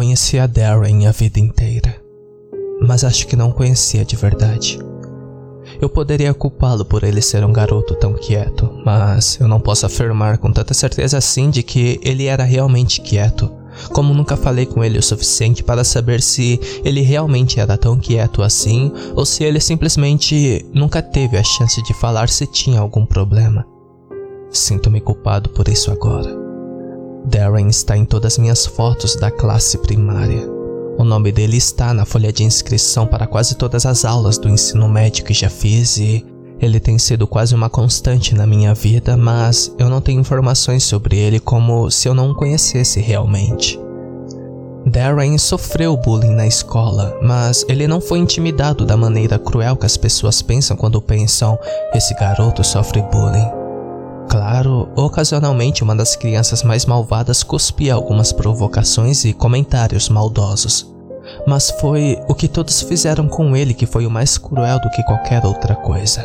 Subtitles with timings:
[0.00, 1.94] Conhecia Darren a vida inteira,
[2.80, 4.78] mas acho que não conhecia de verdade.
[5.78, 10.38] Eu poderia culpá-lo por ele ser um garoto tão quieto, mas eu não posso afirmar
[10.38, 13.52] com tanta certeza assim de que ele era realmente quieto,
[13.92, 18.42] como nunca falei com ele o suficiente para saber se ele realmente era tão quieto
[18.42, 23.66] assim ou se ele simplesmente nunca teve a chance de falar se tinha algum problema.
[24.50, 26.39] Sinto-me culpado por isso agora.
[27.24, 30.48] Darren está em todas as minhas fotos da classe primária.
[30.98, 34.88] O nome dele está na folha de inscrição para quase todas as aulas do ensino
[34.88, 36.26] médio que já fiz e
[36.60, 41.16] ele tem sido quase uma constante na minha vida, mas eu não tenho informações sobre
[41.16, 43.80] ele como se eu não o conhecesse realmente.
[44.84, 49.96] Darren sofreu bullying na escola, mas ele não foi intimidado da maneira cruel que as
[49.96, 51.58] pessoas pensam quando pensam:
[51.94, 53.59] esse garoto sofre bullying.
[54.30, 60.88] Claro, ocasionalmente uma das crianças mais malvadas cuspia algumas provocações e comentários maldosos.
[61.48, 65.02] Mas foi o que todos fizeram com ele que foi o mais cruel do que
[65.02, 66.24] qualquer outra coisa.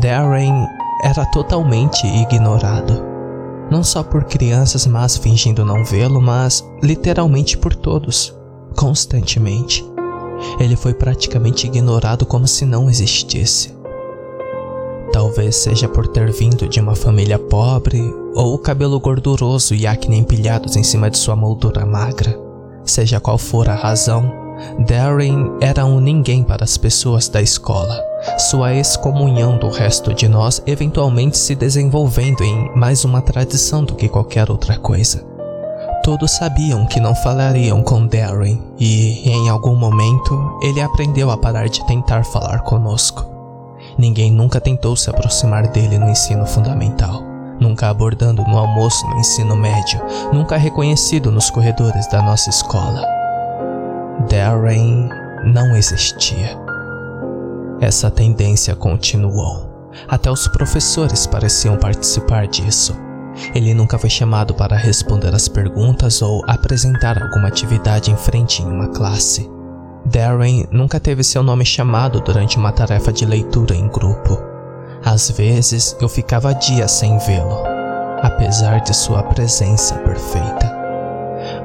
[0.00, 0.66] Darren
[1.04, 3.00] era totalmente ignorado.
[3.70, 8.34] Não só por crianças mas fingindo não vê-lo, mas literalmente por todos,
[8.76, 9.84] constantemente.
[10.58, 13.81] Ele foi praticamente ignorado como se não existisse.
[15.12, 18.00] Talvez seja por ter vindo de uma família pobre,
[18.34, 22.38] ou o cabelo gorduroso e acne empilhados em cima de sua moldura magra.
[22.84, 24.32] Seja qual for a razão,
[24.86, 28.00] Darren era um ninguém para as pessoas da escola.
[28.38, 34.08] Sua excomunhão do resto de nós eventualmente se desenvolvendo em mais uma tradição do que
[34.08, 35.24] qualquer outra coisa.
[36.02, 41.68] Todos sabiam que não falariam com Darren e, em algum momento, ele aprendeu a parar
[41.68, 43.31] de tentar falar conosco.
[43.98, 47.22] Ninguém nunca tentou se aproximar dele no ensino fundamental,
[47.60, 50.00] nunca abordando no almoço no ensino médio,
[50.32, 53.06] nunca reconhecido nos corredores da nossa escola.
[54.28, 55.08] Darren
[55.44, 56.58] não existia.
[57.80, 59.90] Essa tendência continuou.
[60.08, 62.96] Até os professores pareciam participar disso.
[63.54, 68.66] Ele nunca foi chamado para responder às perguntas ou apresentar alguma atividade em frente em
[68.66, 69.50] uma classe.
[70.12, 74.38] Darren nunca teve seu nome chamado durante uma tarefa de leitura em grupo.
[75.02, 77.64] Às vezes eu ficava dias sem vê-lo,
[78.20, 80.70] apesar de sua presença perfeita.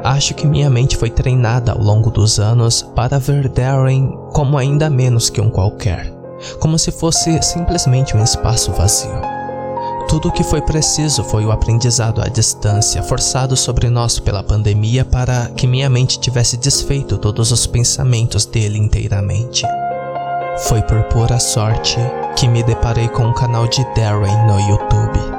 [0.01, 4.89] Acho que minha mente foi treinada ao longo dos anos para ver Darren como ainda
[4.89, 6.09] menos que um qualquer,
[6.61, 9.36] como se fosse simplesmente um espaço vazio.
[10.07, 15.03] Tudo o que foi preciso foi o aprendizado à distância, forçado sobre nós pela pandemia
[15.03, 19.65] para que minha mente tivesse desfeito todos os pensamentos dele inteiramente.
[20.59, 21.97] Foi por pura sorte
[22.37, 25.36] que me deparei com o canal de Darren no YouTube.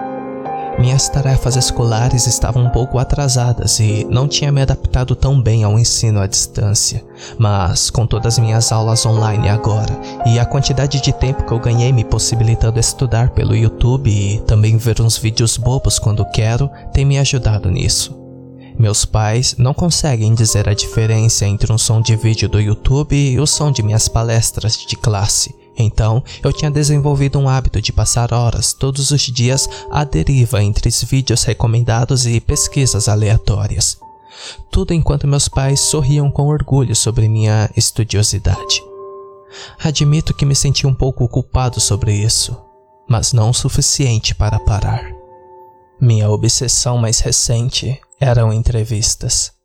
[0.78, 5.76] Minhas tarefas escolares estavam um pouco atrasadas e não tinha me adaptado tão bem ao
[5.76, 7.04] ensino à distância,
[7.36, 11.58] mas com todas as minhas aulas online agora e a quantidade de tempo que eu
[11.58, 17.04] ganhei me possibilitando estudar pelo YouTube e também ver uns vídeos bobos quando quero, tem
[17.04, 18.16] me ajudado nisso.
[18.78, 23.40] Meus pais não conseguem dizer a diferença entre um som de vídeo do YouTube e
[23.40, 28.32] o som de minhas palestras de classe, então, eu tinha desenvolvido um hábito de passar
[28.32, 33.98] horas todos os dias à deriva entre os vídeos recomendados e pesquisas aleatórias.
[34.70, 38.82] Tudo enquanto meus pais sorriam com orgulho sobre minha estudiosidade.
[39.82, 42.56] Admito que me senti um pouco culpado sobre isso,
[43.08, 45.12] mas não o suficiente para parar.
[46.00, 49.57] Minha obsessão mais recente eram entrevistas.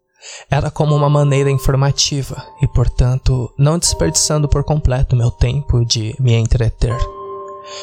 [0.50, 6.34] Era como uma maneira informativa e, portanto, não desperdiçando por completo meu tempo de me
[6.34, 6.96] entreter.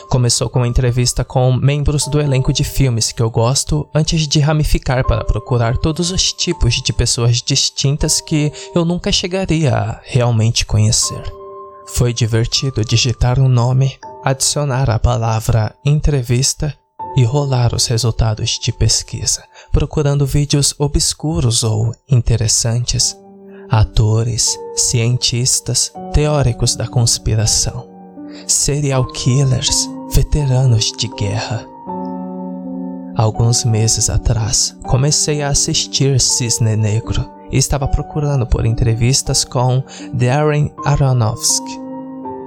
[0.08, 4.38] Começou com uma entrevista com membros do elenco de filmes que eu gosto, antes de
[4.38, 10.66] ramificar para procurar todos os tipos de pessoas distintas que eu nunca chegaria a realmente
[10.66, 11.22] conhecer.
[11.86, 16.76] Foi divertido digitar um nome, adicionar a palavra entrevista
[17.16, 19.42] e rolar os resultados de pesquisa,
[19.72, 23.16] procurando vídeos obscuros ou interessantes,
[23.68, 27.88] atores, cientistas, teóricos da conspiração,
[28.46, 31.66] serial killers, veteranos de guerra.
[33.16, 39.82] Alguns meses atrás, comecei a assistir Cisne Negro e estava procurando por entrevistas com
[40.14, 41.89] Darren Aronofsky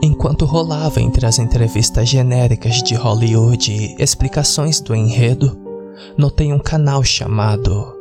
[0.06, 5.58] Enquanto rolava entre as entrevistas genéricas de Hollywood e explicações do enredo,
[6.18, 7.96] notei um canal chamado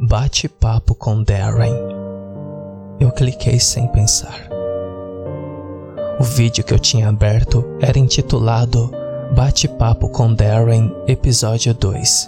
[0.00, 1.74] Bate-Papo com Darren.
[2.98, 4.48] Eu cliquei sem pensar.
[6.18, 8.90] O vídeo que eu tinha aberto era intitulado
[9.36, 12.26] Bate-Papo com Darren, Episódio 2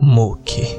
[0.00, 0.76] Mookie.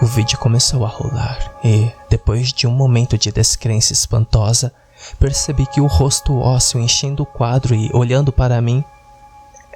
[0.00, 4.72] O vídeo começou a rolar e, depois de um momento de descrença espantosa,
[5.18, 8.84] percebi que o rosto ósseo enchendo o quadro e olhando para mim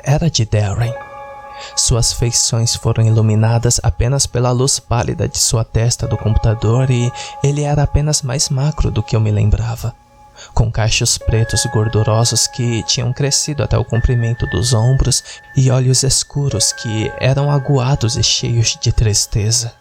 [0.03, 0.95] era de Darren.
[1.77, 7.13] Suas feições foram iluminadas apenas pela luz pálida de sua testa do computador e
[7.43, 9.95] ele era apenas mais magro do que eu me lembrava,
[10.55, 15.23] com cachos pretos gordurosos que tinham crescido até o comprimento dos ombros
[15.57, 19.75] e olhos escuros que eram aguados e cheios de tristeza.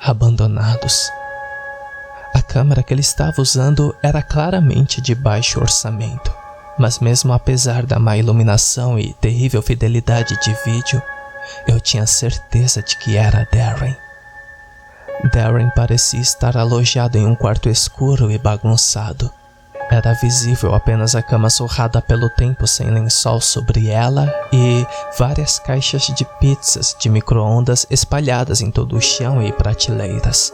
[0.00, 1.12] Abandonados.
[2.52, 6.42] Câmera que ele estava usando era claramente de baixo orçamento
[6.78, 11.02] mas mesmo apesar da má iluminação e terrível fidelidade de vídeo,
[11.66, 13.96] eu tinha certeza de que era Darren.
[15.32, 19.30] Darren parecia estar alojado em um quarto escuro e bagunçado.
[19.90, 24.86] Era visível apenas a cama surrada pelo tempo sem lençol sobre ela e
[25.18, 30.52] várias caixas de pizzas de micro-ondas espalhadas em todo o chão e prateleiras.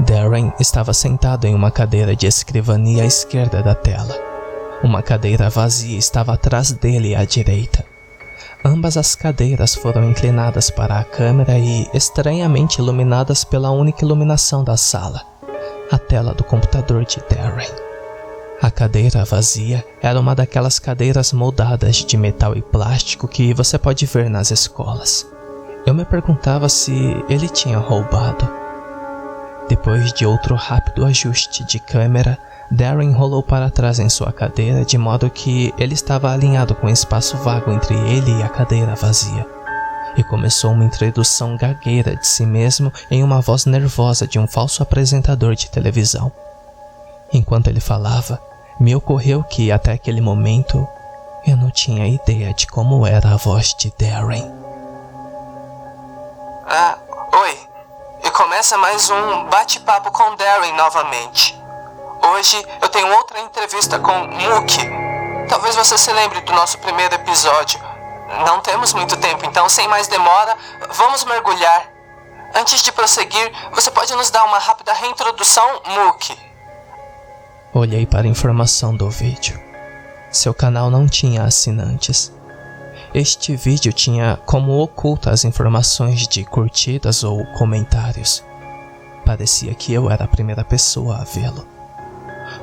[0.00, 4.32] Darren estava sentado em uma cadeira de escrivania à esquerda da tela
[4.82, 7.84] uma cadeira vazia estava atrás dele à direita.
[8.64, 14.76] Ambas as cadeiras foram inclinadas para a câmera e estranhamente iluminadas pela única iluminação da
[14.76, 15.22] sala,
[15.90, 17.70] a tela do computador de Darren.
[18.60, 24.06] A cadeira vazia era uma daquelas cadeiras moldadas de metal e plástico que você pode
[24.06, 25.26] ver nas escolas.
[25.84, 26.92] Eu me perguntava se
[27.28, 28.61] ele tinha roubado.
[29.72, 32.38] Depois de outro rápido ajuste de câmera,
[32.70, 36.90] Darren rolou para trás em sua cadeira de modo que ele estava alinhado com o
[36.90, 39.46] espaço vago entre ele e a cadeira vazia.
[40.14, 44.82] E começou uma introdução gagueira de si mesmo em uma voz nervosa de um falso
[44.82, 46.30] apresentador de televisão.
[47.32, 48.38] Enquanto ele falava,
[48.78, 50.86] me ocorreu que até aquele momento
[51.46, 54.52] eu não tinha ideia de como era a voz de Darren.
[56.66, 56.98] Ah,
[57.32, 57.61] oi.
[58.62, 61.60] Começa mais um bate-papo com Darren novamente.
[62.22, 64.88] Hoje eu tenho outra entrevista com Mookie.
[65.48, 67.80] Talvez você se lembre do nosso primeiro episódio.
[68.46, 70.56] Não temos muito tempo, então sem mais demora,
[70.92, 71.90] vamos mergulhar.
[72.54, 76.38] Antes de prosseguir, você pode nos dar uma rápida reintrodução, Mookie?
[77.74, 79.60] Olhei para a informação do vídeo.
[80.30, 82.32] Seu canal não tinha assinantes.
[83.12, 88.44] Este vídeo tinha como oculta as informações de curtidas ou comentários.
[89.24, 91.66] Parecia que eu era a primeira pessoa a vê-lo.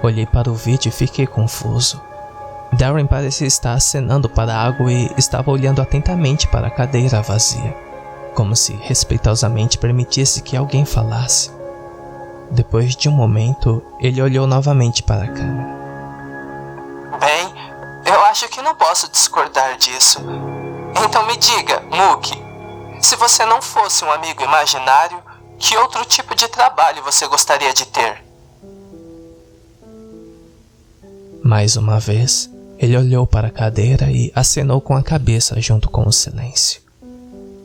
[0.03, 2.01] Olhei para o vídeo e fiquei confuso.
[2.73, 7.75] Darren parecia estar acenando para algo e estava olhando atentamente para a cadeira vazia,
[8.35, 11.51] como se respeitosamente permitisse que alguém falasse.
[12.51, 15.79] Depois de um momento, ele olhou novamente para a câmera.
[17.19, 17.53] Bem,
[18.05, 20.19] eu acho que não posso discordar disso.
[21.03, 22.41] Então me diga, Mookie,
[23.01, 25.21] se você não fosse um amigo imaginário,
[25.59, 28.23] que outro tipo de trabalho você gostaria de ter?
[31.43, 36.07] Mais uma vez, ele olhou para a cadeira e acenou com a cabeça junto com
[36.07, 36.81] o silêncio.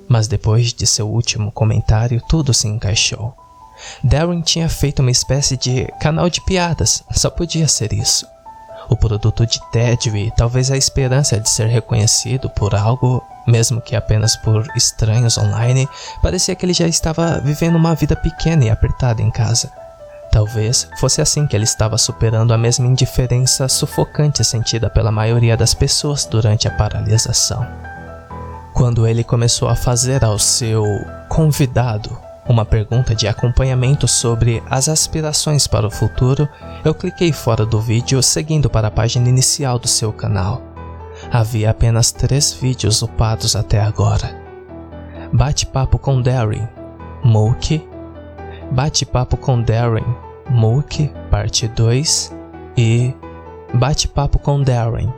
[0.09, 3.35] Mas depois de seu último comentário, tudo se encaixou.
[4.03, 8.27] Darren tinha feito uma espécie de canal de piadas, só podia ser isso.
[8.89, 13.97] O produto de tédio e talvez a esperança de ser reconhecido por algo, mesmo que
[13.97, 15.89] apenas por estranhos online,
[16.23, 19.71] parecia que ele já estava vivendo uma vida pequena e apertada em casa
[20.35, 25.75] Talvez fosse assim que ele estava superando a mesma indiferença sufocante sentida pela maioria das
[25.75, 27.65] pessoas durante a paralisação.
[28.73, 30.85] Quando ele começou a fazer ao seu
[31.29, 36.49] convidado uma pergunta de acompanhamento sobre as aspirações para o futuro,
[36.85, 40.63] eu cliquei fora do vídeo seguindo para a página inicial do seu canal.
[41.31, 44.43] Havia apenas três vídeos upados até agora.
[45.33, 46.69] Bate-papo com Darren,
[47.23, 47.89] Mookie,
[48.71, 50.05] Bate-papo com Darren,
[50.49, 52.35] Mook, parte 2
[52.77, 53.15] e
[53.73, 55.13] Bate-papo com Darren,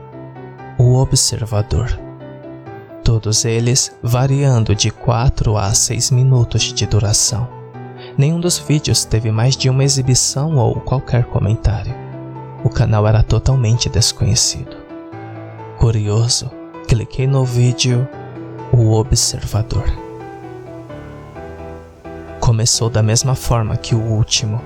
[0.78, 2.05] o Observador.
[3.06, 7.48] Todos eles variando de 4 a 6 minutos de duração.
[8.18, 11.94] Nenhum dos vídeos teve mais de uma exibição ou qualquer comentário.
[12.64, 14.76] O canal era totalmente desconhecido.
[15.78, 16.50] Curioso,
[16.88, 18.08] cliquei no vídeo
[18.72, 19.84] O Observador.
[22.40, 24.60] Começou da mesma forma que o último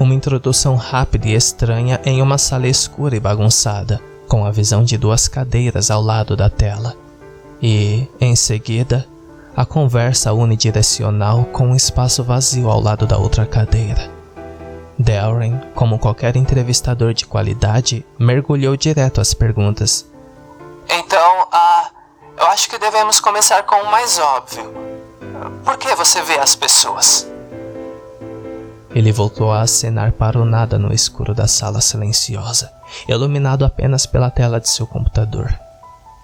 [0.00, 4.96] uma introdução rápida e estranha em uma sala escura e bagunçada, com a visão de
[4.96, 7.03] duas cadeiras ao lado da tela.
[7.62, 9.06] E, em seguida,
[9.56, 14.10] a conversa unidirecional com um espaço vazio ao lado da outra cadeira.
[14.98, 20.06] Darren, como qualquer entrevistador de qualidade, mergulhou direto às perguntas.
[20.88, 21.90] Então, ah,
[22.38, 24.72] eu acho que devemos começar com o mais óbvio.
[25.64, 27.26] Por que você vê as pessoas?
[28.94, 32.72] Ele voltou a acenar para o nada no escuro da sala silenciosa,
[33.08, 35.52] iluminado apenas pela tela de seu computador.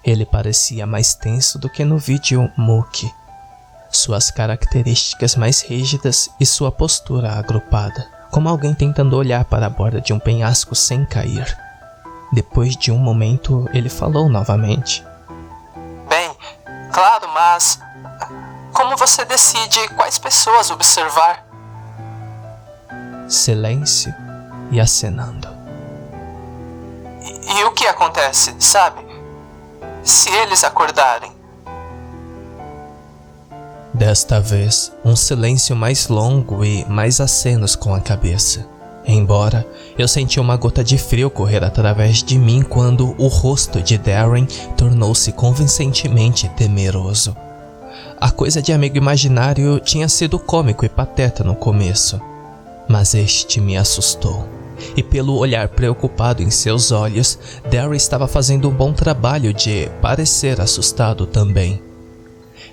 [0.02, 3.12] Ele parecia mais tenso do que no vídeo Mookie.
[3.90, 10.00] Suas características mais rígidas e sua postura agrupada, como alguém tentando olhar para a borda
[10.00, 11.56] de um penhasco sem cair.
[12.32, 15.04] Depois de um momento, ele falou novamente.
[16.08, 16.30] Bem,
[16.92, 17.80] claro, mas
[18.72, 21.44] como você decide quais pessoas observar?
[23.28, 24.14] Silêncio
[24.70, 25.48] e acenando.
[27.20, 29.09] E, e o que acontece, sabe?
[30.02, 31.30] Se eles acordarem.
[33.92, 38.66] Desta vez, um silêncio mais longo e mais acenos com a cabeça.
[39.06, 39.66] Embora
[39.98, 44.46] eu senti uma gota de frio correr através de mim quando o rosto de Darren
[44.76, 47.36] tornou-se convincentemente temeroso.
[48.18, 52.20] A coisa de amigo imaginário tinha sido cômico e pateta no começo,
[52.88, 54.59] mas este me assustou.
[54.96, 57.38] E pelo olhar preocupado em seus olhos,
[57.70, 61.82] Darry estava fazendo um bom trabalho de parecer assustado também.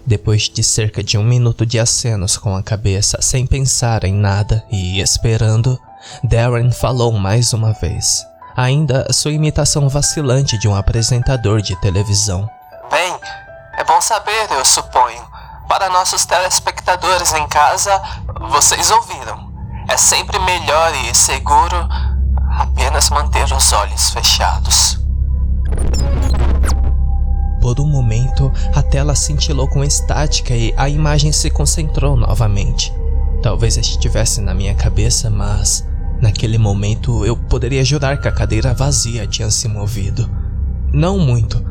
[0.06, 4.64] Depois de cerca de um minuto de acenos com a cabeça, sem pensar em nada
[4.72, 5.78] e esperando,
[6.24, 12.50] Darren falou mais uma vez, ainda sua imitação vacilante de um apresentador de televisão.
[12.90, 13.20] Bem,
[13.78, 15.28] é bom saber, eu suponho.
[15.68, 18.02] Para nossos telespectadores em casa,
[18.50, 19.47] vocês ouviram.
[19.90, 21.88] É sempre melhor e seguro
[22.60, 25.00] apenas manter os olhos fechados.
[27.62, 32.94] Por um momento, a tela cintilou com estática e a imagem se concentrou novamente.
[33.42, 35.88] Talvez estivesse na minha cabeça, mas
[36.22, 40.30] naquele momento eu poderia jurar que a cadeira vazia tinha se movido.
[40.92, 41.64] Não muito,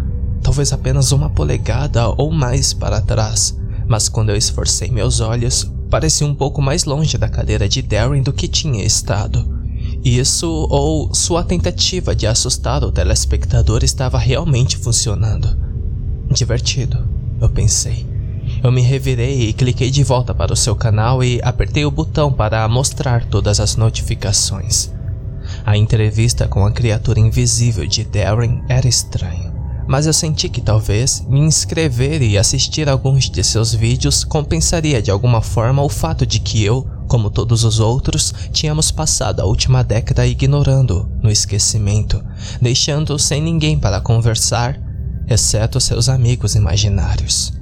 [0.43, 6.27] talvez apenas uma polegada ou mais para trás, mas quando eu esforcei meus olhos, parecia
[6.27, 9.57] um pouco mais longe da cadeira de Darren do que tinha estado.
[10.05, 15.57] Isso ou sua tentativa de assustar o telespectador estava realmente funcionando.
[16.31, 17.09] Divertido,
[17.41, 18.07] eu pensei.
[18.63, 22.33] Eu me revirei e cliquei de volta para o seu canal e apertei o botão
[22.33, 24.93] para mostrar todas as notificações.
[25.65, 29.56] A entrevista com a criatura invisível de Darren era estranha
[29.87, 35.11] mas eu senti que talvez me inscrever e assistir alguns de seus vídeos compensaria de
[35.11, 39.85] alguma forma o fato de que eu, como todos os outros, tínhamos passado a última
[39.85, 42.23] década ignorando, no esquecimento,
[42.61, 44.79] deixando sem ninguém para conversar,
[45.29, 47.53] exceto seus amigos imaginários.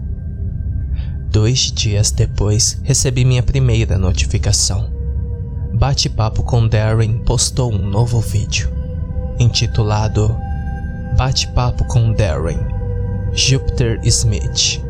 [1.31, 4.89] Dois dias depois, recebi minha primeira notificação.
[5.75, 8.71] Bate-papo com Darren postou um novo vídeo,
[9.39, 10.35] intitulado
[11.17, 12.59] Bate-papo com Darren,
[13.33, 14.83] Jupiter Smith.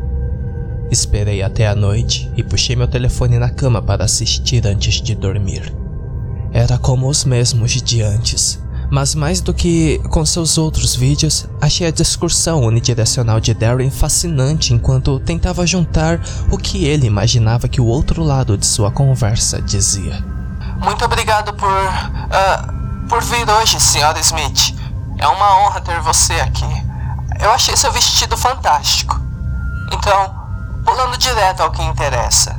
[0.89, 5.71] Esperei até a noite e puxei meu telefone na cama para assistir antes de dormir.
[6.51, 11.85] Era como os mesmos de antes, mas mais do que com seus outros vídeos, achei
[11.85, 17.85] a discussão unidirecional de Darren fascinante enquanto tentava juntar o que ele imaginava que o
[17.85, 20.23] outro lado de sua conversa dizia.
[20.83, 21.69] Muito obrigado por.
[21.69, 24.17] Uh, por vir hoje, Sr.
[24.19, 24.74] Smith.
[25.17, 26.65] É uma honra ter você aqui.
[27.39, 29.19] Eu achei seu vestido fantástico.
[29.91, 30.35] Então,
[30.85, 32.55] pulando direto ao que interessa.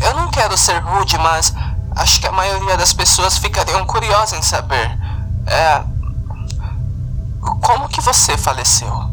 [0.00, 1.54] Eu não quero ser rude, mas
[1.96, 4.98] acho que a maioria das pessoas ficariam curiosas em saber.
[5.46, 5.82] É.
[7.60, 9.10] Como que você faleceu?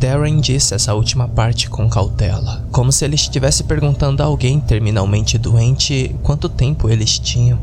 [0.00, 5.36] Darren disse essa última parte com cautela, como se ele estivesse perguntando a alguém terminalmente
[5.36, 7.58] doente quanto tempo eles tinham.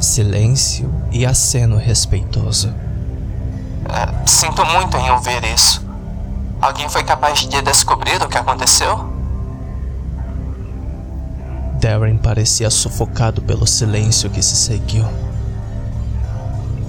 [0.00, 2.72] Silêncio e aceno respeitoso.
[3.88, 5.84] É, sinto muito em ouvir isso.
[6.60, 9.12] Alguém foi capaz de descobrir o que aconteceu?
[11.80, 15.06] Darren parecia sufocado pelo silêncio que se seguiu.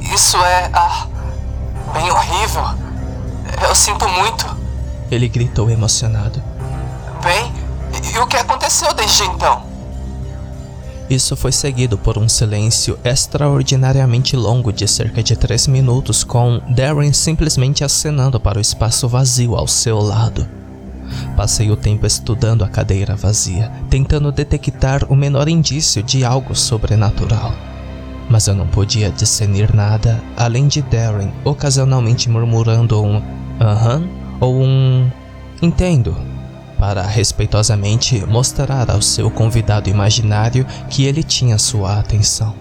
[0.02, 0.70] Isso é.
[0.74, 1.06] Ah,
[1.94, 2.64] bem horrível.
[3.68, 4.58] Eu sinto muito.
[5.12, 6.42] Ele gritou emocionado.
[7.24, 7.54] Bem,
[8.14, 9.69] e o que aconteceu desde então?
[11.10, 17.12] Isso foi seguido por um silêncio extraordinariamente longo de cerca de três minutos, com Darren
[17.14, 20.48] simplesmente acenando para o espaço vazio ao seu lado.
[21.36, 27.54] Passei o tempo estudando a cadeira vazia, tentando detectar o menor indício de algo sobrenatural.
[28.30, 33.20] Mas eu não podia discernir nada além de Darren ocasionalmente murmurando um
[33.60, 34.10] aham uh -huh,
[34.42, 35.10] ou um
[35.60, 36.29] entendo
[36.80, 42.56] para respeitosamente mostrar ao seu convidado imaginário que ele tinha sua atenção.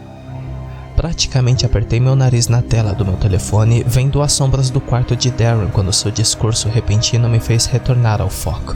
[0.96, 5.30] Praticamente apertei meu nariz na tela do meu telefone, vendo as sombras do quarto de
[5.30, 8.75] Darren quando seu discurso repentino me fez retornar ao foco.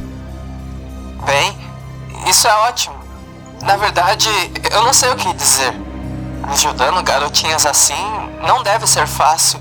[1.27, 1.57] Bem,
[2.31, 2.95] isso é ótimo.
[3.63, 4.29] Na verdade,
[4.71, 5.75] eu não sei o que dizer.
[6.45, 7.95] Ajudando garotinhas assim
[8.47, 9.61] não deve ser fácil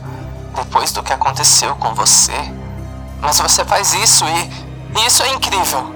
[0.55, 2.33] depois do que aconteceu com você.
[3.21, 4.49] Mas você faz isso e,
[5.07, 5.93] isso é incrível.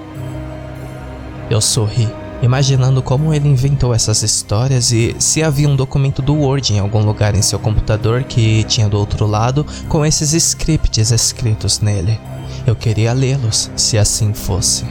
[1.48, 2.08] Eu sorri,
[2.42, 7.04] imaginando como ele inventou essas histórias e se havia um documento do Word em algum
[7.04, 12.20] lugar em seu computador que tinha do outro lado com esses scripts escritos nele.
[12.66, 14.84] Eu queria lê-los, se assim fosse.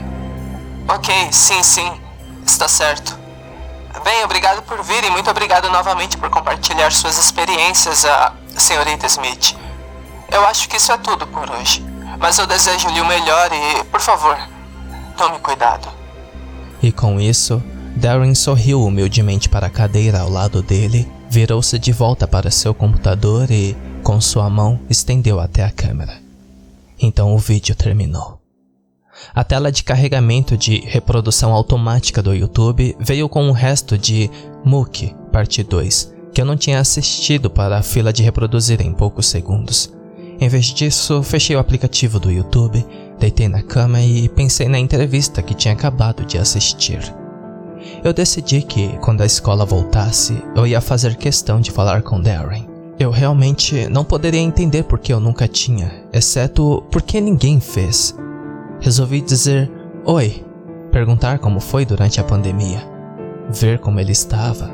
[0.88, 1.92] Ok, sim, sim.
[2.44, 3.18] Está certo.
[4.02, 9.56] Bem, obrigado por vir e muito obrigado novamente por compartilhar suas experiências, a senhorita Smith.
[10.30, 11.84] Eu acho que isso é tudo por hoje.
[12.18, 14.36] Mas eu desejo-lhe o melhor e, por favor,
[15.16, 15.88] tome cuidado.
[16.82, 17.62] E com isso,
[17.96, 23.50] Darren sorriu humildemente para a cadeira ao lado dele, virou-se de volta para seu computador
[23.50, 26.20] e, com sua mão, estendeu até a câmera.
[26.98, 28.40] Então o vídeo terminou.
[29.34, 34.30] A tela de carregamento de reprodução automática do YouTube veio com o resto de
[34.64, 39.26] Mookie, parte 2, que eu não tinha assistido para a fila de reproduzir em poucos
[39.26, 39.95] segundos.
[40.38, 42.84] Em vez disso, fechei o aplicativo do YouTube,
[43.18, 47.00] deitei na cama e pensei na entrevista que tinha acabado de assistir.
[48.04, 52.68] Eu decidi que, quando a escola voltasse, eu ia fazer questão de falar com Darren.
[52.98, 58.14] Eu realmente não poderia entender por que eu nunca tinha, exceto porque ninguém fez.
[58.80, 59.70] Resolvi dizer
[60.04, 60.44] oi,
[60.90, 62.82] perguntar como foi durante a pandemia,
[63.50, 64.70] ver como ele estava.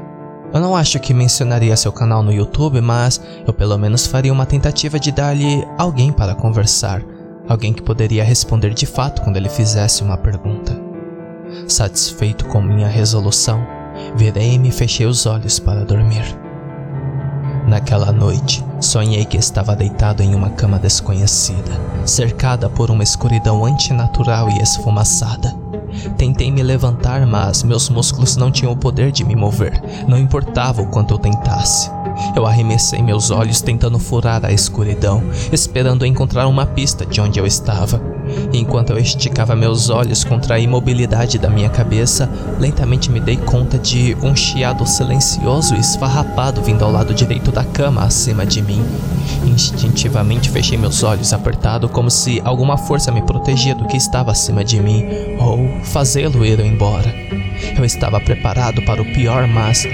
[0.52, 4.44] Eu não acho que mencionaria seu canal no YouTube, mas eu pelo menos faria uma
[4.44, 7.02] tentativa de dar-lhe alguém para conversar,
[7.48, 10.78] alguém que poderia responder de fato quando ele fizesse uma pergunta.
[11.66, 13.66] Satisfeito com minha resolução,
[14.14, 16.24] virei e fechei os olhos para dormir.
[17.66, 24.50] Naquela noite, sonhei que estava deitado em uma cama desconhecida, cercada por uma escuridão antinatural
[24.50, 25.61] e esfumaçada.
[26.16, 30.82] Tentei me levantar, mas meus músculos não tinham o poder de me mover, não importava
[30.82, 31.90] o quanto eu tentasse.
[32.34, 35.22] Eu arremessei meus olhos tentando furar a escuridão,
[35.52, 38.00] esperando encontrar uma pista de onde eu estava.
[38.52, 43.78] Enquanto eu esticava meus olhos contra a imobilidade da minha cabeça, lentamente me dei conta
[43.78, 48.84] de um chiado silencioso e esfarrapado vindo ao lado direito da cama acima de mim.
[49.44, 54.64] Instintivamente fechei meus olhos apertado como se alguma força me protegia do que estava acima
[54.64, 55.06] de mim
[55.38, 57.12] ou fazê-lo ir embora.
[57.76, 59.84] Eu estava preparado para o pior, mas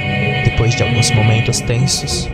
[0.59, 2.29] depois de alguns momentos tensos,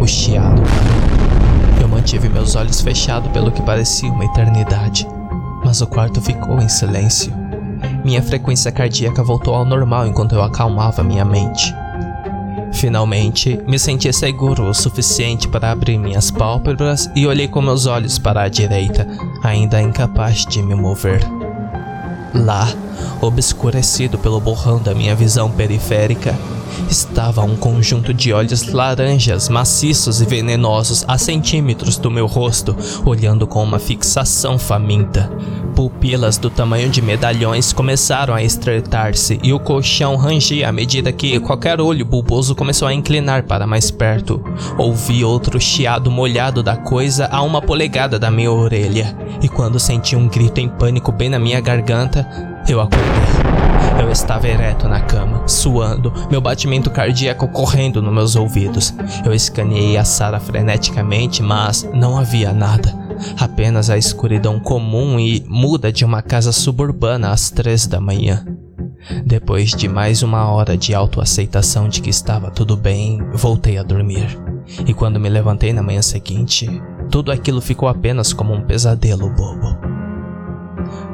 [0.00, 1.80] o chiado parou.
[1.80, 5.06] Eu mantive meus olhos fechados pelo que parecia uma eternidade,
[5.64, 7.32] mas o quarto ficou em silêncio.
[8.04, 11.72] Minha frequência cardíaca voltou ao normal enquanto eu acalmava minha mente.
[12.72, 18.18] Finalmente, me senti seguro o suficiente para abrir minhas pálpebras e olhei com meus olhos
[18.18, 19.06] para a direita,
[19.40, 21.20] ainda incapaz de me mover.
[22.34, 22.66] Lá,
[23.20, 26.34] obscurecido pelo borrão da minha visão periférica,
[26.88, 33.46] estava um conjunto de olhos laranjas, maciços e venenosos a centímetros do meu rosto, olhando
[33.46, 35.30] com uma fixação faminta.
[35.74, 41.38] Pupilas do tamanho de medalhões começaram a estreitar-se e o colchão rangia à medida que
[41.38, 44.42] qualquer olho bulboso começou a inclinar para mais perto.
[44.76, 50.16] Ouvi outro chiado molhado da coisa a uma polegada da minha orelha, e quando senti
[50.16, 52.26] um grito em pânico bem na minha garganta,
[52.68, 53.57] eu acordei.
[54.00, 58.94] Eu estava ereto na cama, suando, meu batimento cardíaco correndo nos meus ouvidos.
[59.24, 62.94] Eu escaneei a sala freneticamente, mas não havia nada.
[63.38, 68.46] Apenas a escuridão comum e muda de uma casa suburbana às três da manhã.
[69.24, 74.38] Depois de mais uma hora de autoaceitação de que estava tudo bem, voltei a dormir.
[74.86, 76.68] E quando me levantei na manhã seguinte,
[77.10, 79.87] tudo aquilo ficou apenas como um pesadelo bobo.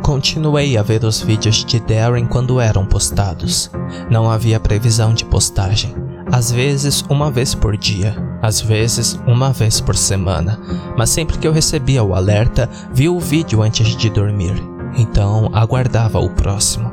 [0.05, 3.71] Continuei a ver os vídeos de Darren quando eram postados.
[4.11, 5.95] Não havia previsão de postagem.
[6.31, 10.61] Às vezes, uma vez por dia, às vezes, uma vez por semana,
[10.95, 14.53] mas sempre que eu recebia o alerta, via o vídeo antes de dormir,
[14.95, 16.93] então aguardava o próximo.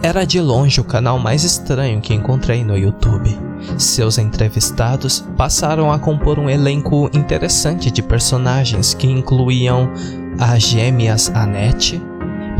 [0.00, 3.36] Era de longe o canal mais estranho que encontrei no YouTube.
[3.76, 9.90] Seus entrevistados passaram a compor um elenco interessante de personagens que incluíam
[10.38, 12.00] as gêmeas Annette,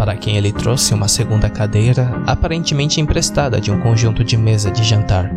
[0.00, 4.82] para quem ele trouxe uma segunda cadeira, aparentemente emprestada de um conjunto de mesa de
[4.82, 5.30] jantar.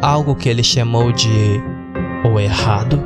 [0.00, 1.60] Algo que ele chamou de
[2.24, 3.02] o errado,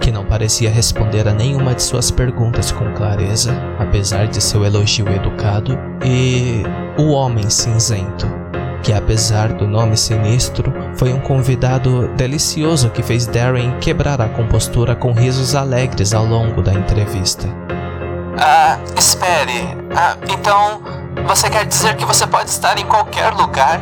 [0.00, 5.08] que não parecia responder a nenhuma de suas perguntas com clareza, apesar de seu elogio
[5.08, 6.62] educado, e
[6.96, 8.28] o homem cinzento,
[8.84, 14.94] que apesar do nome sinistro, foi um convidado delicioso que fez Darren quebrar a compostura
[14.94, 17.48] com risos alegres ao longo da entrevista.
[18.38, 19.79] Ah, espere.
[19.94, 20.80] Ah, então,
[21.26, 23.80] Você quer dizer que você pode estar em qualquer lugar?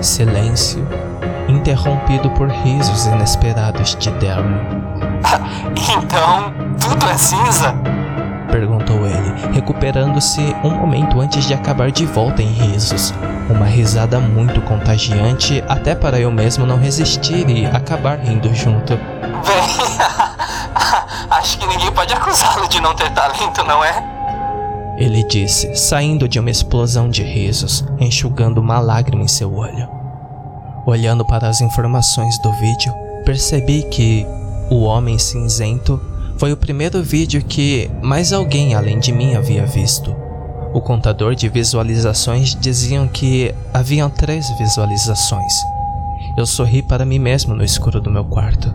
[0.00, 0.86] Silêncio,
[1.48, 4.60] interrompido por risos inesperados de Darren.
[5.74, 7.74] então, tudo é cinza?
[8.50, 13.12] Perguntou ele, recuperando-se um momento antes de acabar de volta em risos.
[13.48, 18.96] Uma risada muito contagiante, até para eu mesmo não resistir e acabar rindo junto.
[18.96, 19.98] Bem,
[21.30, 24.19] acho que ninguém pode acusá-lo de não ter talento, não é?
[25.00, 29.88] Ele disse, saindo de uma explosão de risos, enxugando uma lágrima em seu olho.
[30.84, 32.92] Olhando para as informações do vídeo,
[33.24, 34.26] percebi que
[34.70, 35.98] o Homem Cinzento
[36.36, 40.14] foi o primeiro vídeo que mais alguém além de mim havia visto.
[40.74, 45.54] O contador de visualizações diziam que haviam três visualizações.
[46.36, 48.70] Eu sorri para mim mesmo no escuro do meu quarto.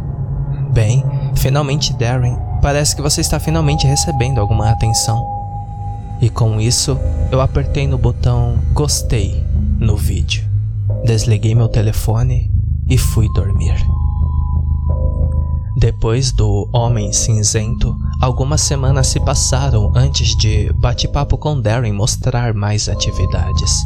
[0.73, 5.34] Bem, finalmente, Darren, parece que você está finalmente recebendo alguma atenção.
[6.21, 6.97] E com isso,
[7.31, 9.43] eu apertei no botão gostei
[9.79, 10.43] no vídeo.
[11.03, 12.51] Desliguei meu telefone
[12.89, 13.75] e fui dormir.
[15.77, 22.87] Depois do Homem Cinzento, algumas semanas se passaram antes de Bate-Papo com Darren mostrar mais
[22.87, 23.85] atividades.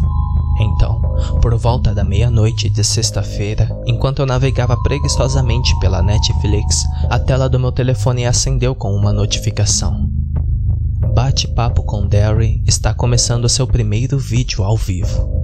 [0.60, 1.02] Então,
[1.42, 7.60] por volta da meia-noite de sexta-feira, enquanto eu navegava preguiçosamente pela Netflix, a tela do
[7.60, 10.19] meu telefone acendeu com uma notificação.
[11.00, 15.40] Bate-Papo com Darren está começando seu primeiro vídeo ao vivo.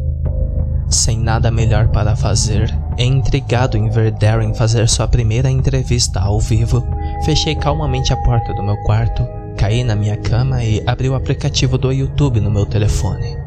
[0.90, 6.86] Sem nada melhor para fazer, intrigado em ver Darren fazer sua primeira entrevista ao vivo,
[7.24, 9.26] fechei calmamente a porta do meu quarto,
[9.58, 13.38] caí na minha cama e abri o aplicativo do YouTube no meu telefone.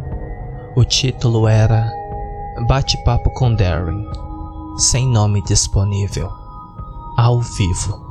[0.74, 1.92] O título era
[2.66, 4.04] Bate-papo com Darren,
[4.78, 6.30] sem nome disponível,
[7.18, 8.07] ao vivo.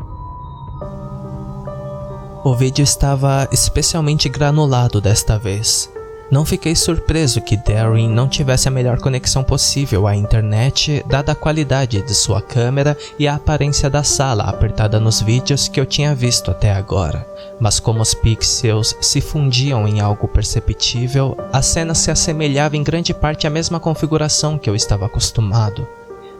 [2.47, 5.91] O vídeo estava especialmente granulado desta vez,
[6.31, 11.35] não fiquei surpreso que Darren não tivesse a melhor conexão possível à internet, dada a
[11.35, 16.15] qualidade de sua câmera e a aparência da sala apertada nos vídeos que eu tinha
[16.15, 17.27] visto até agora.
[17.59, 23.13] Mas como os pixels se fundiam em algo perceptível, a cena se assemelhava em grande
[23.13, 25.85] parte à mesma configuração que eu estava acostumado.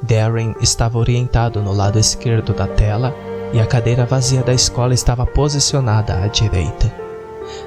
[0.02, 3.14] Darren estava orientado no lado esquerdo da tela
[3.54, 6.94] e a cadeira vazia da escola estava posicionada à direita.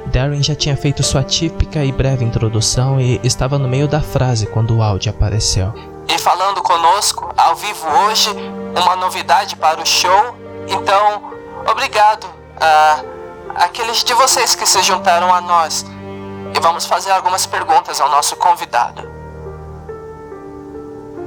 [0.07, 4.47] Darren já tinha feito sua típica e breve introdução e estava no meio da frase
[4.47, 5.73] quando o áudio apareceu.
[6.09, 8.31] E falando conosco, ao vivo hoje,
[8.77, 10.37] uma novidade para o show.
[10.69, 11.31] Então,
[11.71, 12.27] obrigado
[12.61, 13.03] a
[13.55, 15.85] aqueles de vocês que se juntaram a nós.
[16.55, 19.20] E vamos fazer algumas perguntas ao nosso convidado.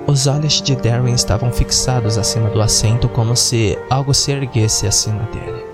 [0.05, 5.23] Os olhos de Darren estavam fixados acima do assento como se algo se erguesse acima
[5.23, 5.65] dele.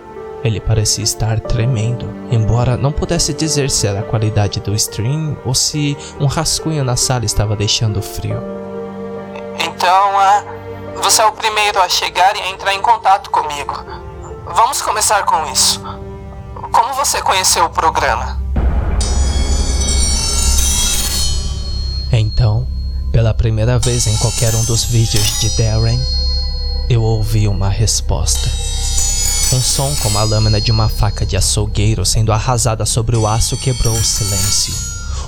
[0.44, 5.56] Ele parecia estar tremendo, embora não pudesse dizer se era a qualidade do stream ou
[5.56, 8.42] se um rascunho na sala estava deixando frio.
[9.60, 13.74] Então, uh, você é o primeiro a chegar e a entrar em contato comigo.
[14.46, 15.82] Vamos começar com isso.
[16.72, 18.38] Como você conheceu o programa?
[23.12, 26.00] Pela primeira vez em qualquer um dos vídeos de Darren,
[26.89, 28.50] eu ouvi uma resposta.
[29.54, 33.58] Um som como a lâmina de uma faca de açougueiro sendo arrasada sobre o aço
[33.58, 34.74] quebrou o silêncio.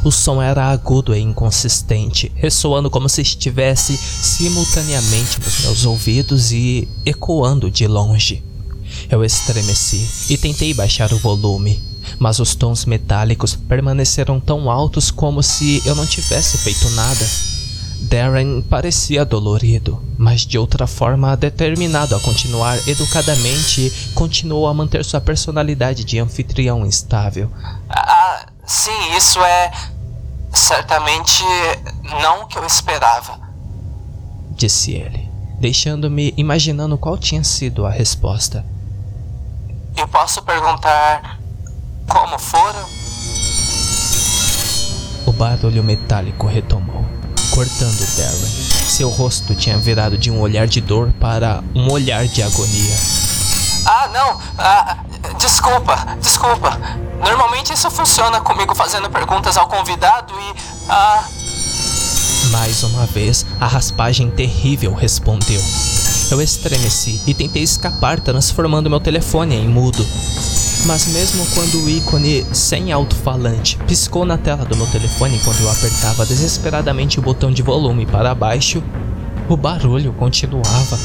[0.04, 6.88] O som era agudo e inconsistente, ressoando como se estivesse simultaneamente nos meus ouvidos e
[7.06, 8.44] ecoando de longe.
[9.10, 11.82] Eu estremeci e tentei baixar o volume,
[12.18, 17.51] mas os tons metálicos permaneceram tão altos como se eu não tivesse feito nada.
[18.02, 25.22] Darren parecia dolorido, mas de outra forma determinado a continuar educadamente, continuou a manter sua
[25.22, 27.52] personalidade de anfitrião instável.
[27.88, 29.72] Ah, sim, isso é
[30.52, 31.44] certamente
[32.22, 33.40] não o que eu esperava,
[34.50, 38.66] disse ele, deixando-me imaginando qual tinha sido a resposta.
[39.96, 41.40] Eu posso perguntar
[42.08, 42.84] como foram?
[45.26, 47.01] O barulho metálico retomou
[47.52, 48.50] cortando Darren.
[48.88, 52.96] Seu rosto tinha virado de um olhar de dor para um olhar de agonia.
[53.86, 54.40] Ah, não!
[54.58, 54.98] Ah,
[55.38, 56.80] desculpa, desculpa.
[57.20, 60.56] Normalmente isso funciona comigo fazendo perguntas ao convidado e.
[60.90, 61.24] Ah.
[62.52, 65.62] Mais uma vez, a raspagem terrível respondeu.
[66.32, 70.06] Eu estremeci e tentei escapar, transformando meu telefone em mudo.
[70.86, 75.70] Mas mesmo quando o ícone sem alto-falante piscou na tela do meu telefone enquanto eu
[75.70, 78.82] apertava desesperadamente o botão de volume para baixo,
[79.48, 80.98] o barulho continuava,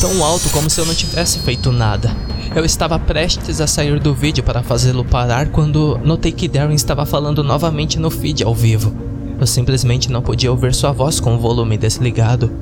[0.00, 2.14] tão alto como se eu não tivesse feito nada.
[2.54, 7.06] Eu estava prestes a sair do vídeo para fazê-lo parar quando notei que Darren estava
[7.06, 8.94] falando novamente no feed ao vivo.
[9.40, 12.52] Eu simplesmente não podia ouvir sua voz com o volume desligado.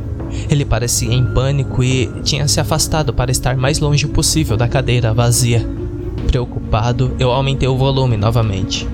[0.48, 5.12] Ele parecia em pânico e tinha se afastado para estar mais longe possível da cadeira
[5.12, 5.82] vazia.
[6.27, 8.88] Preocupado, eu aumentei o volume novamente.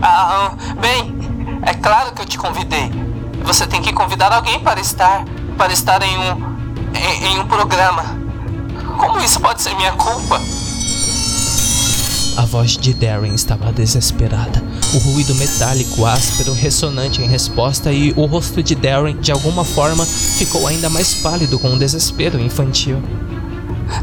[0.00, 1.14] Ah, bem,
[1.62, 2.90] é claro que eu te convidei.
[3.44, 5.24] Você tem que convidar alguém para estar,
[5.56, 6.56] para estar em um,
[6.94, 8.04] em, em um programa.
[8.98, 10.40] Como isso pode ser minha culpa?
[12.36, 14.62] A voz de Darren estava desesperada.
[14.94, 20.04] O ruído metálico áspero ressonante em resposta e o rosto de Darren, de alguma forma,
[20.06, 23.02] ficou ainda mais pálido com um desespero infantil.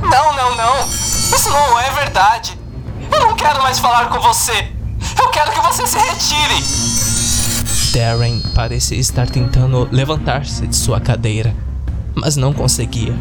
[0.02, 0.88] Não, não, não!
[0.88, 2.58] Isso não é verdade!
[3.12, 4.72] Eu não quero mais falar com você!
[5.20, 6.64] Eu quero que você se retire!
[7.94, 11.56] Darren parecia estar tentando levantar-se de sua cadeira
[12.20, 13.14] mas não conseguia.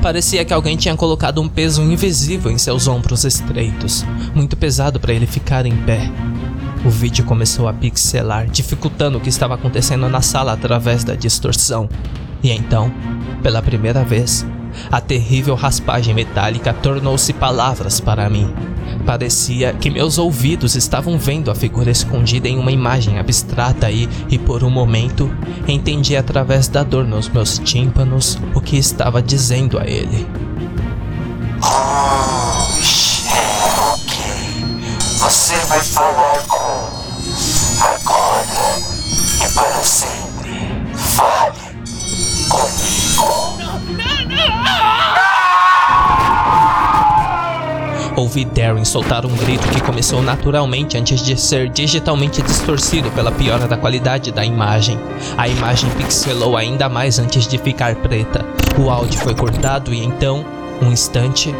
[0.00, 4.04] Parecia que alguém tinha colocado um peso invisível em seus ombros estreitos,
[4.34, 6.10] muito pesado para ele ficar em pé.
[6.84, 11.88] O vídeo começou a pixelar, dificultando o que estava acontecendo na sala através da distorção.
[12.42, 12.92] E então,
[13.42, 14.44] pela primeira vez,
[14.90, 18.52] a terrível raspagem metálica tornou-se palavras para mim.
[19.04, 24.38] Parecia que meus ouvidos estavam vendo a figura escondida em uma imagem abstrata e, e
[24.38, 25.30] por um momento,
[25.66, 30.26] entendi através da dor nos meus tímpanos o que estava dizendo a ele.
[31.62, 32.68] Oh,
[33.94, 34.16] ok.
[35.18, 37.02] Você vai falar com
[37.82, 38.78] agora
[39.44, 40.94] e para sempre.
[40.94, 41.61] Fale.
[48.16, 53.66] Ouvi Darren soltar um grito que começou naturalmente antes de ser digitalmente distorcido pela piora
[53.66, 54.98] da qualidade da imagem.
[55.36, 58.44] A imagem pixelou ainda mais antes de ficar preta.
[58.78, 60.44] O áudio foi cortado e então,
[60.80, 61.54] um instante,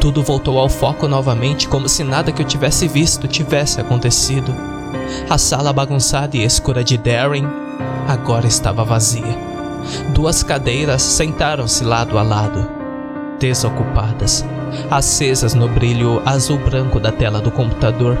[0.00, 4.54] tudo voltou ao foco novamente como se nada que eu tivesse visto tivesse acontecido.
[5.28, 7.46] A sala bagunçada e escura de Darren
[8.08, 9.51] agora estava vazia.
[10.14, 12.68] Duas cadeiras sentaram-se lado a lado,
[13.38, 14.44] desocupadas
[14.90, 18.18] acesas no brilho azul-branco da tela do computador.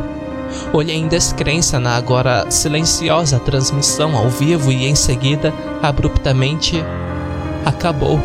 [0.72, 6.82] Olhei em descrença na agora silenciosa transmissão ao vivo e em seguida, abruptamente,
[7.64, 8.20] acabou.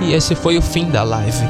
[0.00, 1.46] E esse foi o fim da live.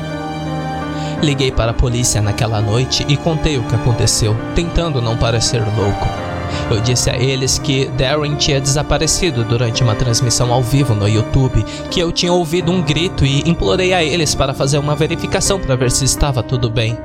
[1.22, 6.23] Liguei para a polícia naquela noite e contei o que aconteceu, tentando não parecer louco.
[6.70, 11.64] Eu disse a eles que Darren tinha desaparecido durante uma transmissão ao vivo no YouTube,
[11.90, 15.76] que eu tinha ouvido um grito e implorei a eles para fazer uma verificação para
[15.76, 16.98] ver se estava tudo bem.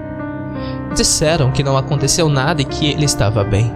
[0.95, 3.71] Disseram que não aconteceu nada e que ele estava bem.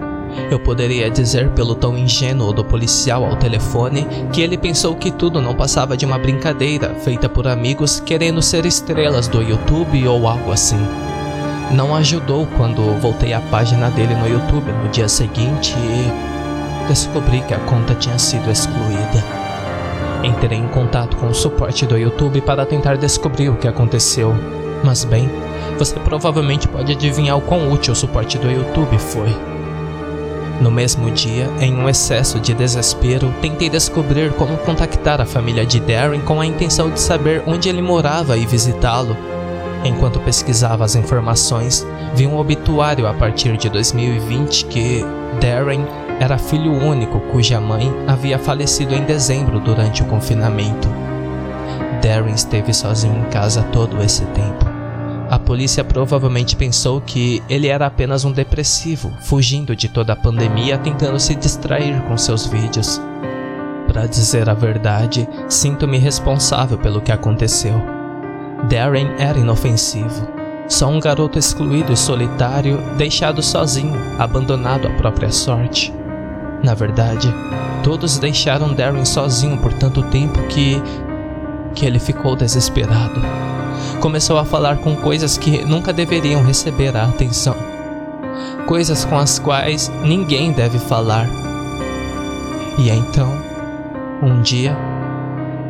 [0.50, 5.40] Eu poderia dizer pelo tom ingênuo do policial ao telefone que ele pensou que tudo
[5.40, 10.50] não passava de uma brincadeira feita por amigos querendo ser estrelas do YouTube ou algo
[10.50, 10.78] assim.
[11.70, 17.54] Não ajudou quando voltei à página dele no YouTube no dia seguinte e descobri que
[17.54, 19.24] a conta tinha sido excluída.
[20.22, 24.34] Entrei em contato com o suporte do YouTube para tentar descobrir o que aconteceu,
[24.82, 25.28] mas bem,
[25.78, 29.34] você provavelmente pode adivinhar o quão útil o suporte do YouTube foi.
[30.60, 35.80] No mesmo dia, em um excesso de desespero, tentei descobrir como contactar a família de
[35.80, 39.16] Darren com a intenção de saber onde ele morava e visitá-lo,
[39.84, 45.04] Enquanto pesquisava as informações, vi um obituário a partir de 2020 que
[45.40, 45.84] Darren
[46.18, 50.88] era filho único cuja mãe havia falecido em dezembro durante o confinamento.
[52.02, 54.64] Darren esteve sozinho em casa todo esse tempo.
[55.28, 60.78] A polícia provavelmente pensou que ele era apenas um depressivo, fugindo de toda a pandemia,
[60.78, 63.00] tentando se distrair com seus vídeos.
[63.86, 67.93] Para dizer a verdade, sinto-me responsável pelo que aconteceu.
[68.68, 70.28] Darren era inofensivo.
[70.68, 75.92] Só um garoto excluído e solitário, deixado sozinho, abandonado à própria sorte.
[76.62, 77.32] Na verdade,
[77.82, 80.80] todos deixaram Darren sozinho por tanto tempo que.
[81.74, 83.20] que ele ficou desesperado.
[84.00, 87.56] Começou a falar com coisas que nunca deveriam receber a atenção.
[88.66, 91.28] Coisas com as quais ninguém deve falar.
[92.78, 93.30] E então,
[94.22, 94.76] um dia,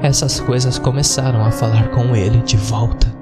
[0.06, 3.13] essas coisas começaram a falar com ele de volta.